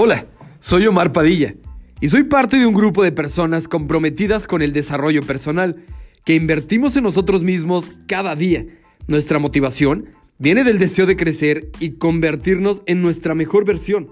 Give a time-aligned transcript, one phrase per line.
[0.00, 0.28] Hola,
[0.60, 1.56] soy Omar Padilla
[2.00, 5.74] y soy parte de un grupo de personas comprometidas con el desarrollo personal,
[6.24, 8.64] que invertimos en nosotros mismos cada día.
[9.08, 14.08] Nuestra motivación viene del deseo de crecer y convertirnos en nuestra mejor versión,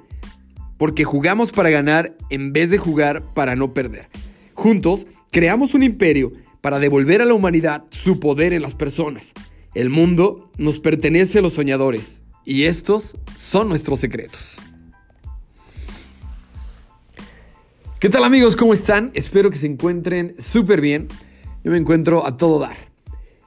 [0.77, 4.09] porque jugamos para ganar en vez de jugar para no perder.
[4.55, 6.33] Juntos creamos un imperio
[6.63, 9.29] para devolver a la humanidad su poder en las personas.
[9.73, 14.56] El mundo nos pertenece a los soñadores y estos son nuestros secretos.
[17.99, 18.57] ¿Qué tal amigos?
[18.57, 19.11] ¿Cómo están?
[19.15, 21.09] Espero que se encuentren súper bien.
[21.65, 22.77] Yo me encuentro a todo dar.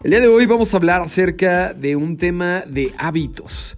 [0.03, 3.77] El día de hoy vamos a hablar acerca de un tema de hábitos.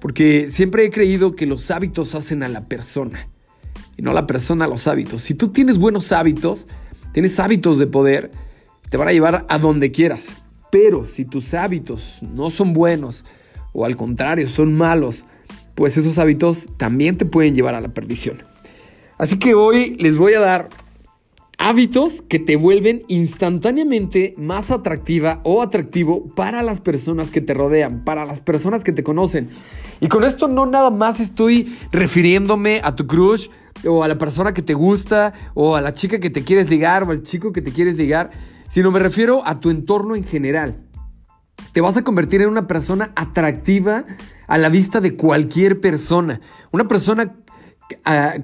[0.00, 3.28] Porque siempre he creído que los hábitos hacen a la persona.
[3.96, 5.22] Y no la persona a los hábitos.
[5.22, 6.66] Si tú tienes buenos hábitos,
[7.12, 8.32] tienes hábitos de poder,
[8.90, 10.26] te van a llevar a donde quieras.
[10.72, 13.24] Pero si tus hábitos no son buenos,
[13.72, 15.22] o al contrario, son malos,
[15.76, 18.42] pues esos hábitos también te pueden llevar a la perdición.
[19.18, 20.68] Así que hoy les voy a dar
[21.58, 28.04] hábitos que te vuelven instantáneamente más atractiva o atractivo para las personas que te rodean,
[28.04, 29.50] para las personas que te conocen.
[30.00, 33.48] Y con esto no nada más estoy refiriéndome a tu crush
[33.84, 37.02] o a la persona que te gusta o a la chica que te quieres ligar
[37.02, 38.30] o al chico que te quieres ligar,
[38.68, 40.84] sino me refiero a tu entorno en general.
[41.72, 44.04] Te vas a convertir en una persona atractiva
[44.46, 46.40] a la vista de cualquier persona.
[46.70, 47.34] Una persona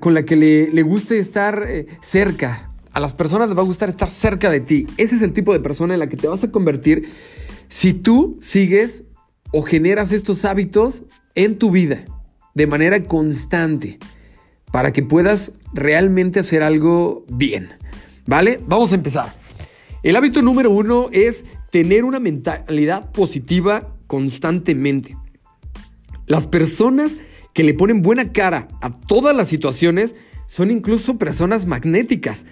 [0.00, 2.70] con la que le, guste estar eh, cerca.
[2.92, 4.86] A las personas les va a gustar estar cerca de ti.
[4.96, 7.08] Ese es el tipo de persona en la que te vas a convertir
[7.68, 9.04] si tú sigues
[9.52, 11.02] o generas estos hábitos
[11.34, 12.04] en tu vida
[12.54, 13.98] de manera constante
[14.70, 17.70] para que puedas realmente hacer algo bien.
[18.26, 18.60] ¿Vale?
[18.66, 19.34] Vamos a empezar.
[20.02, 25.16] El hábito número uno es tener una mentalidad positiva constantemente.
[26.26, 27.12] Las personas
[27.54, 30.14] que le ponen buena cara a todas las situaciones
[30.46, 32.44] son incluso personas magnéticas,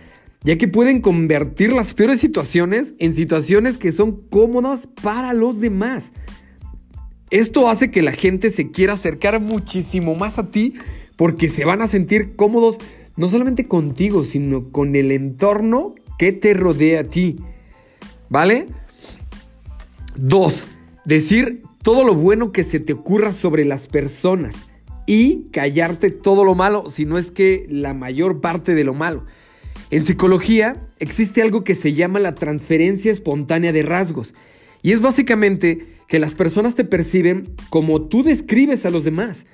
[0.43, 6.11] ya que pueden convertir las peores situaciones en situaciones que son cómodas para los demás.
[7.31, 10.75] Esto hace que la gente se quiera acercar muchísimo más a ti
[11.17, 12.77] porque se van a sentir cómodos
[13.17, 17.37] no solamente contigo, sino con el entorno que te rodea a ti.
[18.29, 18.67] ¿Vale?
[20.15, 20.65] Dos,
[21.05, 24.72] decir todo lo bueno que se te ocurra sobre las personas
[25.07, 29.25] y callarte todo lo malo, si no es que la mayor parte de lo malo.
[29.91, 34.35] En psicología existe algo que se llama la transferencia espontánea de rasgos
[34.83, 39.47] y es básicamente que las personas te perciben como tú describes a los demás.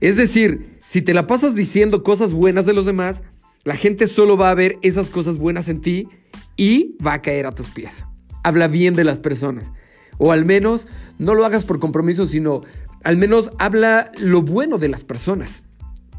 [0.00, 3.22] Es decir, si te la pasas diciendo cosas buenas de los demás,
[3.64, 6.08] la gente solo va a ver esas cosas buenas en ti
[6.56, 8.04] y va a caer a tus pies.
[8.42, 9.70] Habla bien de las personas.
[10.18, 10.86] O al menos
[11.18, 12.62] no lo hagas por compromiso, sino
[13.04, 15.62] al menos habla lo bueno de las personas.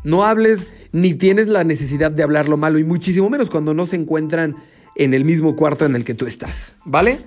[0.03, 3.87] No hables ni tienes la necesidad de hablar lo malo y muchísimo menos cuando no
[3.87, 4.55] se encuentran
[4.95, 6.75] en el mismo cuarto en el que tú estás.
[6.85, 7.19] ¿Vale?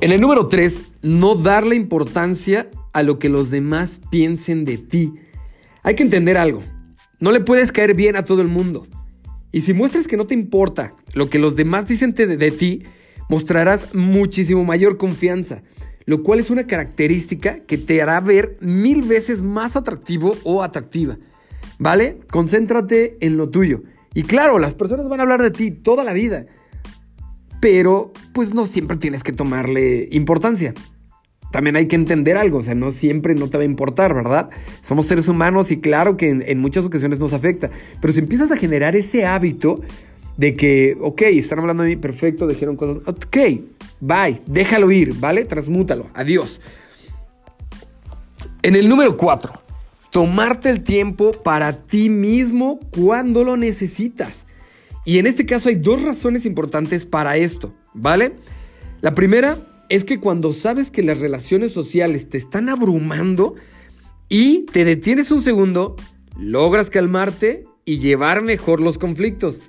[0.00, 5.12] En el número 3, no darle importancia a lo que los demás piensen de ti.
[5.82, 6.62] Hay que entender algo.
[7.18, 8.86] No le puedes caer bien a todo el mundo.
[9.52, 12.84] Y si muestras que no te importa lo que los demás dicen de, de ti,
[13.28, 15.62] mostrarás muchísimo mayor confianza
[16.10, 21.18] lo cual es una característica que te hará ver mil veces más atractivo o atractiva.
[21.78, 22.16] ¿Vale?
[22.32, 23.82] Concéntrate en lo tuyo.
[24.12, 26.46] Y claro, las personas van a hablar de ti toda la vida,
[27.60, 30.74] pero pues no siempre tienes que tomarle importancia.
[31.52, 34.50] También hay que entender algo, o sea, no siempre no te va a importar, ¿verdad?
[34.82, 38.50] Somos seres humanos y claro que en, en muchas ocasiones nos afecta, pero si empiezas
[38.50, 39.80] a generar ese hábito,
[40.40, 43.36] de que, ok, están hablando de mí, perfecto, dijeron cosas, ok,
[44.00, 45.44] bye, déjalo ir, ¿vale?
[45.44, 46.62] Transmútalo, adiós.
[48.62, 49.52] En el número 4,
[50.10, 54.46] tomarte el tiempo para ti mismo cuando lo necesitas.
[55.04, 58.32] Y en este caso hay dos razones importantes para esto, ¿vale?
[59.02, 59.58] La primera
[59.90, 63.56] es que cuando sabes que las relaciones sociales te están abrumando
[64.30, 65.96] y te detienes un segundo,
[66.38, 69.60] logras calmarte y llevar mejor los conflictos.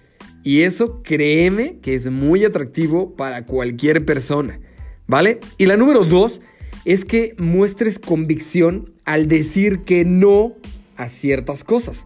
[0.44, 4.60] Y eso créeme que es muy atractivo para cualquier persona,
[5.08, 5.40] ¿vale?
[5.58, 6.42] Y la número dos
[6.86, 10.56] es que muestres convicción al decir que no
[10.98, 12.06] a ciertas cosas.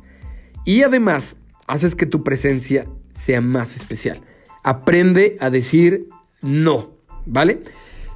[0.65, 1.35] Y además,
[1.67, 2.85] haces que tu presencia
[3.23, 4.21] sea más especial.
[4.63, 6.09] Aprende a decir
[6.41, 7.59] no, ¿vale?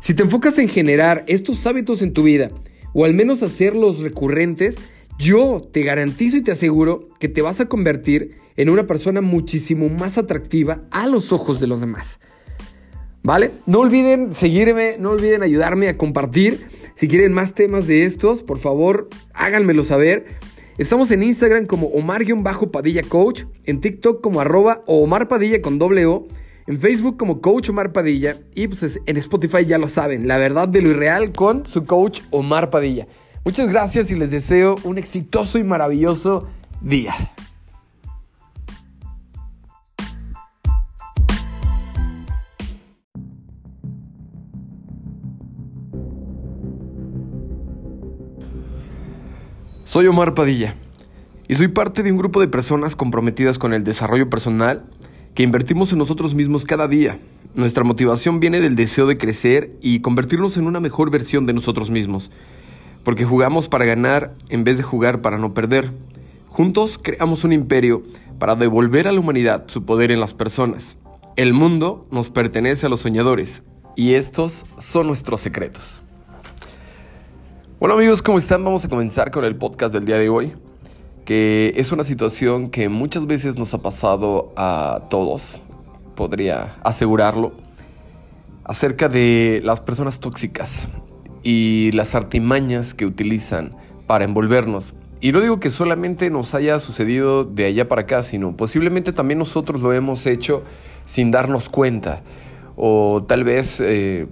[0.02, 2.50] Si te enfocas en generar estos hábitos en tu vida,
[2.94, 4.76] o al menos hacerlos recurrentes,
[5.20, 9.90] yo te garantizo y te aseguro que te vas a convertir en una persona muchísimo
[9.90, 12.20] más atractiva a los ojos de los demás.
[13.22, 13.52] ¿Vale?
[13.66, 16.66] No olviden seguirme, no olviden ayudarme a compartir.
[16.96, 20.26] Si quieren más temas de estos, por favor, háganmelo saber.
[20.78, 26.24] Estamos en Instagram como Omar-Padilla Coach, en TikTok como arroba Omar Padilla con doble O,
[26.66, 30.70] en Facebook como Coach Omar Padilla y pues en Spotify ya lo saben, la verdad
[30.70, 33.08] de lo irreal con su coach Omar Padilla.
[33.46, 36.48] Muchas gracias y les deseo un exitoso y maravilloso
[36.82, 37.14] día.
[49.86, 50.76] Soy Omar Padilla
[51.48, 54.86] y soy parte de un grupo de personas comprometidas con el desarrollo personal
[55.34, 57.18] que invertimos en nosotros mismos cada día.
[57.56, 61.90] Nuestra motivación viene del deseo de crecer y convertirnos en una mejor versión de nosotros
[61.90, 62.30] mismos,
[63.04, 65.92] porque jugamos para ganar en vez de jugar para no perder.
[66.50, 68.04] Juntos creamos un imperio
[68.40, 70.98] para devolver a la humanidad su poder en las personas.
[71.36, 73.64] El mundo nos pertenece a los soñadores
[73.96, 76.02] y estos son nuestros secretos.
[77.80, 78.64] Bueno amigos, ¿cómo están?
[78.64, 80.52] Vamos a comenzar con el podcast del día de hoy,
[81.24, 85.62] que es una situación que muchas veces nos ha pasado a todos,
[86.16, 87.54] podría asegurarlo,
[88.66, 90.90] acerca de las personas tóxicas
[91.44, 93.76] y las artimañas que utilizan
[94.08, 94.94] para envolvernos.
[95.22, 99.40] Y no digo que solamente nos haya sucedido de allá para acá, sino posiblemente también
[99.40, 100.64] nosotros lo hemos hecho
[101.06, 102.22] sin darnos cuenta,
[102.78, 104.28] o tal vez eh,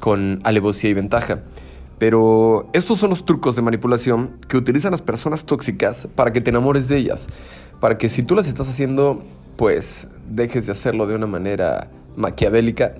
[0.00, 1.42] con alevosía y ventaja.
[1.98, 6.50] Pero estos son los trucos de manipulación que utilizan las personas tóxicas para que te
[6.50, 7.26] enamores de ellas.
[7.80, 9.22] Para que si tú las estás haciendo,
[9.56, 12.96] pues dejes de hacerlo de una manera maquiavélica.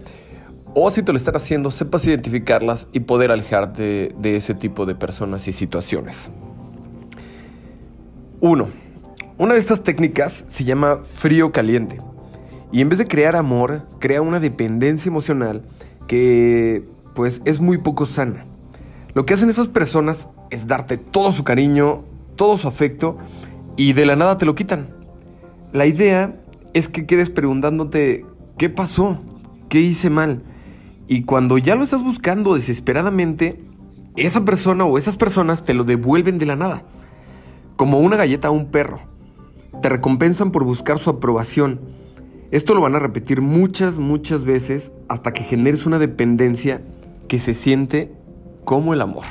[0.79, 4.95] O si te lo están haciendo, sepas identificarlas y poder alejarte de ese tipo de
[4.95, 6.31] personas y situaciones.
[8.43, 8.69] Uno,
[9.39, 11.99] una de estas técnicas se llama frío caliente.
[12.73, 15.63] Y en vez de crear amor, crea una dependencia emocional
[16.07, 16.85] que
[17.15, 18.45] pues es muy poco sana.
[19.15, 23.17] Lo que hacen esas personas es darte todo su cariño, todo su afecto
[23.79, 24.89] y de la nada te lo quitan.
[25.73, 26.37] La idea
[26.75, 28.27] es que quedes preguntándote,
[28.59, 29.19] ¿qué pasó?
[29.71, 30.43] ¿Qué hice mal?
[31.09, 33.61] Y cuando ya lo estás buscando desesperadamente,
[34.17, 36.83] esa persona o esas personas te lo devuelven de la nada.
[37.77, 39.01] Como una galleta a un perro.
[39.83, 41.81] Te recompensan por buscar su aprobación.
[42.51, 46.81] Esto lo van a repetir muchas, muchas veces hasta que generes una dependencia
[47.29, 48.13] que se siente
[48.65, 49.25] como el amor.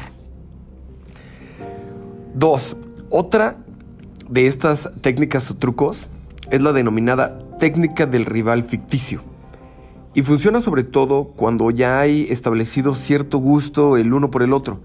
[2.34, 2.78] Dos,
[3.10, 3.58] otra
[4.30, 6.08] de estas técnicas o trucos
[6.52, 9.22] es la denominada técnica del rival ficticio.
[10.16, 14.80] Y funciona sobre todo cuando ya hay establecido cierto gusto el uno por el otro.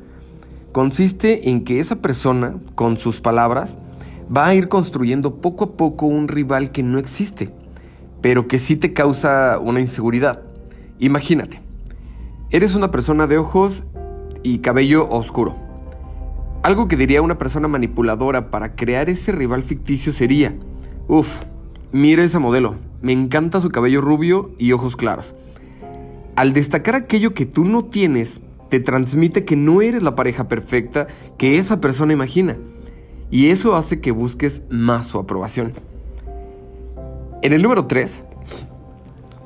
[0.73, 3.79] Consiste en que esa persona, con sus palabras,
[4.37, 7.53] va a ir construyendo poco a poco un rival que no existe,
[8.21, 10.43] pero que sí te causa una inseguridad.
[10.99, 11.61] Imagínate,
[12.51, 13.85] eres una persona de ojos
[14.43, 15.55] y cabello oscuro.
[16.65, 20.57] Algo que diría una persona manipuladora para crear ese rival ficticio sería,
[21.07, 21.43] uff,
[21.93, 25.35] mira esa modelo, me encanta su cabello rubio y ojos claros.
[26.37, 31.07] Al destacar aquello que tú no tienes, te transmite que no eres la pareja perfecta
[31.39, 32.57] que esa persona imagina.
[33.31, 35.73] Y eso hace que busques más su aprobación.
[37.43, 38.25] En el número 3,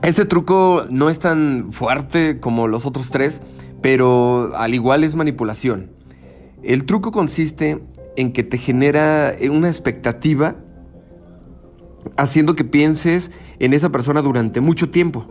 [0.03, 3.41] este truco no es tan fuerte como los otros tres,
[3.81, 5.91] pero al igual es manipulación.
[6.63, 7.83] El truco consiste
[8.17, 10.57] en que te genera una expectativa
[12.17, 15.27] haciendo que pienses en esa persona durante mucho tiempo,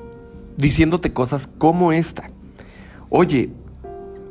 [0.58, 2.30] diciéndote cosas como esta.
[3.10, 3.52] Oye,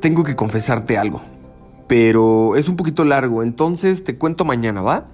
[0.01, 1.23] tengo que confesarte algo,
[1.87, 5.09] pero es un poquito largo, entonces te cuento mañana, ¿va?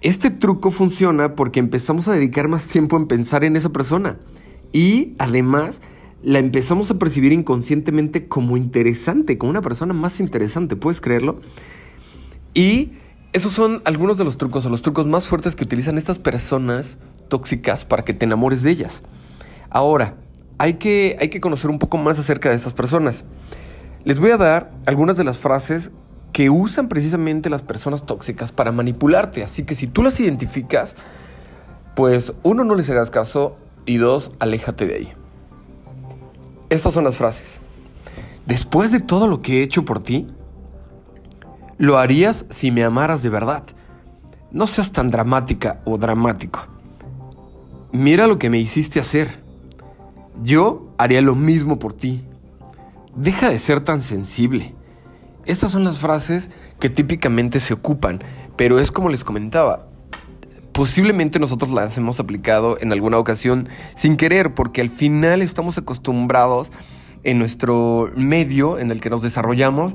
[0.00, 4.18] Este truco funciona porque empezamos a dedicar más tiempo en pensar en esa persona
[4.72, 5.80] y además
[6.22, 11.40] la empezamos a percibir inconscientemente como interesante, como una persona más interesante, ¿puedes creerlo?
[12.54, 12.92] Y
[13.32, 16.98] esos son algunos de los trucos o los trucos más fuertes que utilizan estas personas
[17.28, 19.02] tóxicas para que te enamores de ellas.
[19.70, 20.14] Ahora,
[20.56, 23.24] hay que, hay que conocer un poco más acerca de estas personas.
[24.04, 25.90] Les voy a dar algunas de las frases
[26.32, 29.44] que usan precisamente las personas tóxicas para manipularte.
[29.44, 30.94] Así que si tú las identificas,
[31.94, 33.56] pues uno, no les hagas caso
[33.86, 35.12] y dos, aléjate de ahí.
[36.70, 37.60] Estas son las frases.
[38.46, 40.26] Después de todo lo que he hecho por ti,
[41.78, 43.62] lo harías si me amaras de verdad.
[44.50, 46.66] No seas tan dramática o dramático.
[47.92, 49.42] Mira lo que me hiciste hacer.
[50.42, 52.24] Yo haría lo mismo por ti.
[53.14, 54.74] Deja de ser tan sensible.
[55.46, 58.22] Estas son las frases que típicamente se ocupan,
[58.56, 59.86] pero es como les comentaba,
[60.72, 66.68] posiblemente nosotros las hemos aplicado en alguna ocasión sin querer, porque al final estamos acostumbrados
[67.24, 69.94] en nuestro medio en el que nos desarrollamos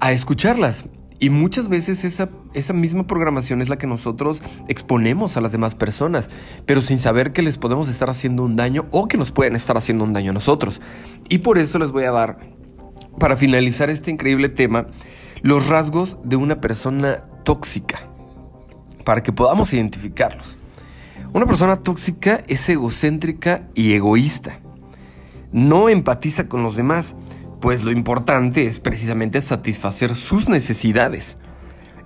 [0.00, 0.84] a escucharlas.
[1.18, 5.74] Y muchas veces esa, esa misma programación es la que nosotros exponemos a las demás
[5.74, 6.28] personas,
[6.66, 9.76] pero sin saber que les podemos estar haciendo un daño o que nos pueden estar
[9.76, 10.80] haciendo un daño a nosotros.
[11.28, 12.38] Y por eso les voy a dar,
[13.18, 14.86] para finalizar este increíble tema,
[15.42, 17.98] los rasgos de una persona tóxica,
[19.04, 20.58] para que podamos identificarlos.
[21.32, 24.60] Una persona tóxica es egocéntrica y egoísta.
[25.52, 27.14] No empatiza con los demás
[27.60, 31.36] pues lo importante es precisamente satisfacer sus necesidades.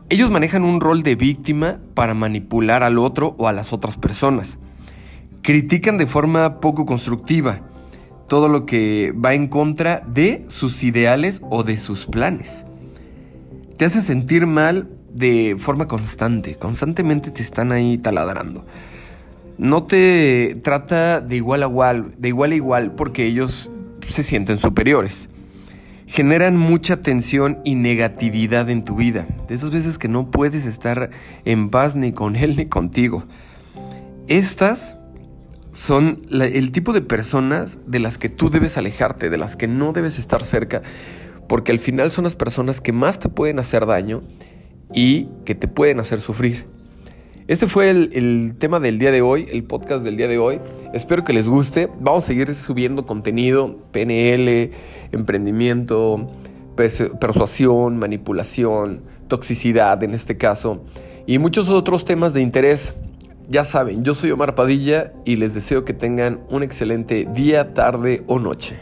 [0.09, 4.59] Ellos manejan un rol de víctima para manipular al otro o a las otras personas.
[5.43, 7.61] Critican de forma poco constructiva
[8.29, 12.65] todo lo que va en contra de sus ideales o de sus planes.
[13.77, 18.65] Te hace sentir mal de forma constante, constantemente te están ahí taladrando.
[19.59, 23.71] No te trata de igual a igual, de igual a igual porque ellos
[24.09, 25.30] se sienten superiores
[26.11, 29.29] generan mucha tensión y negatividad en tu vida.
[29.49, 31.11] De esas veces que no puedes estar
[31.45, 33.25] en paz ni con él ni contigo.
[34.27, 34.97] Estas
[35.73, 39.93] son el tipo de personas de las que tú debes alejarte, de las que no
[39.93, 40.83] debes estar cerca,
[41.49, 44.23] porque al final son las personas que más te pueden hacer daño
[44.93, 46.67] y que te pueden hacer sufrir.
[47.51, 50.61] Este fue el, tema del día de hoy, el podcast del día de hoy.
[50.95, 51.89] Espero que les guste.
[51.99, 54.71] Vamos a seguir subiendo contenido, PNL,
[55.11, 56.31] emprendimiento,
[56.77, 60.85] persuasión, manipulación, toxicidad en este caso,
[61.27, 62.95] y muchos otros temas de interés.
[63.49, 68.23] Ya saben, yo soy Omar Padilla y les deseo que tengan un excelente día, tarde
[68.29, 68.77] o noche.